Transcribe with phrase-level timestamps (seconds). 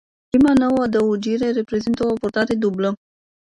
[0.31, 2.93] Prima nouă adăugire reprezintă o abordare dublă.